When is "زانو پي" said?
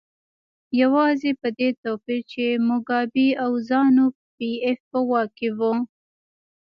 3.69-4.49